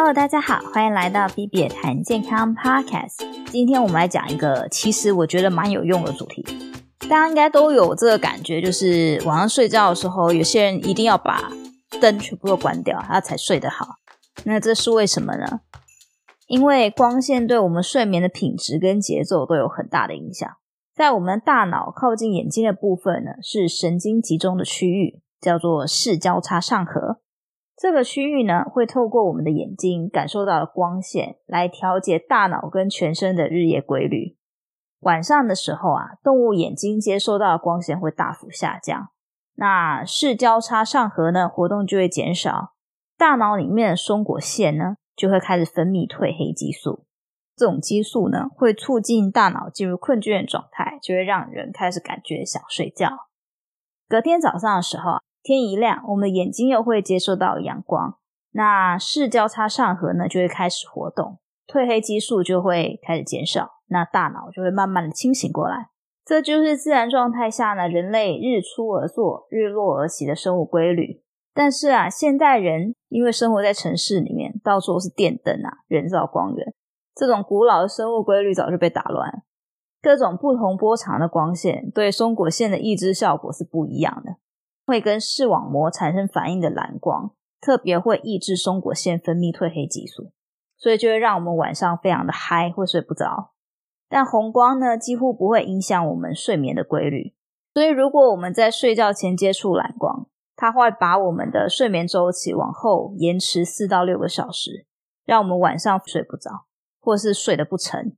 [0.00, 3.16] Hello，大家好，欢迎来到 B B 谈健康 Podcast。
[3.50, 6.46] 今天我们来讲一个其实我觉得蛮有用的主题。
[7.00, 11.50] 大家应该都有这个感觉，就是晚上睡觉的时候，有些人一定要把
[12.00, 13.96] 灯全部都关掉，他才睡得好。
[14.44, 15.62] 那这是为什么呢？
[16.46, 20.48] 因为光线对我们睡眠的品质跟节奏都有很大的影响。
[20.94, 27.18] 在我们大脑靠近眼睛的部分呢，是神经集中的区域，叫做视交叉上核。
[27.80, 34.36] 这个区域呢，会透过我们的眼睛感受到的光线，来调节大脑跟全身的日夜规律。
[34.98, 39.10] 晚上的时候啊，动物眼睛接收到的光线会大幅下降，
[39.54, 42.72] 那视交叉上核呢，活动就会减少，
[43.16, 47.06] 大脑里面的松果腺呢，就会开始分泌褪黑激素。
[47.54, 53.28] 这种激素呢，会促进大脑进入困倦状态，就会让人开始感觉想睡觉。
[54.08, 55.20] 隔天早上的时候啊。
[55.48, 58.18] 天一亮，我们的眼睛又会接受到阳光，
[58.52, 65.88] 那视交叉上核呢就会开始活动，褪黑激素就会开始减少，那大脑就会慢慢的清醒过来。
[66.22, 71.22] 这就是自然状态下呢，人类日出而作，日落而息的生物规律。
[71.54, 76.74] 但是啊，现代人因为生活在城市里面，到处都是电灯啊、人造光源，
[77.14, 79.42] 这种古老的生物规律早就被打乱。
[80.02, 84.36] 各种不同波长的光线对松果腺的抑制效果是不一样的。
[84.88, 90.32] 会跟视网膜产生反应的蓝光，特别会抑制松果腺分泌褪黑激素，
[90.78, 93.52] 所以就会让我们晚上非常的嗨，会睡不着。
[94.08, 97.34] 但红光呢，几乎不会影响我们睡眠的规律。
[97.74, 104.86] 所以如果我们在睡觉前接触蓝光，它会把我们的睡眠周期往后延迟四到六个小时，
[105.26, 106.64] 让我们晚上睡不着，
[106.98, 108.16] 或是睡得不沉。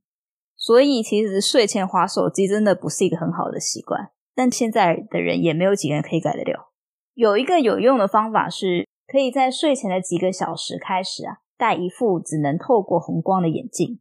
[0.55, 4.11] 所以其实睡前滑手机真的不是一个很好的习惯。
[4.35, 6.71] 但现在的人也没有几个人可以改得了。
[7.13, 13.99] 有一个有用的方法是，可以在睡前的几个小时开始啊，戴一副只能透过红光的眼镜，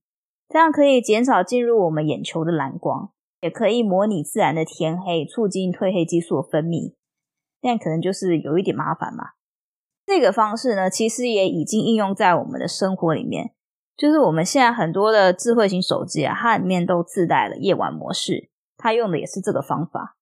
[0.48, 6.94] 这样可以减少进入我们眼球的蓝光，也可以模拟自然的天黑，促进褪黑激素的分泌。
[7.60, 9.32] 但可能就是有一点麻烦嘛。
[10.06, 13.52] 这个方式呢，其实也已经应用在我们的生活里面，
[13.96, 20.16] 就是我们现在很多的智慧型手机啊，它里面都自带了夜晚模式，它用的也是这个方法。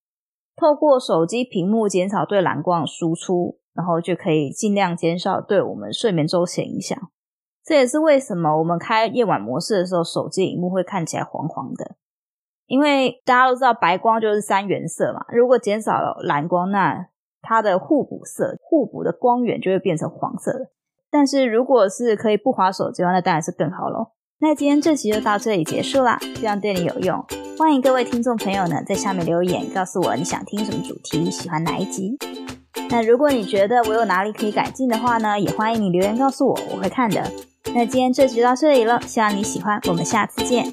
[0.59, 6.99] 透过手机屏幕减少对蓝光输出，然后就可以尽量减少对我们睡眠周期影响。
[7.65, 11.97] 这也是为什么我们开夜晚模式的时候，手机荧幕会看起来黄黄的。
[12.67, 17.07] 因为大家都知道白光就是三原色嘛，如果减少了蓝光，那
[17.41, 20.71] 它的互补色、互补的光源就会变成黄色的。
[21.11, 24.09] 但是如果是可以不滑手机的话，那当然是更好喽。
[24.41, 27.25] 那今天这集就到这里结束啦，希望对你有用。
[27.59, 32.17] 欢迎各位听众朋友呢，在下面留言告诉我你想听什么主题，喜欢哪一集。
[32.89, 37.29] 那如果你觉得我有哪里可以改进的话呢，也欢迎你留言告诉我，我会看的。
[37.75, 40.73] 那今天这集到这里了，希望你喜欢，我们下次见。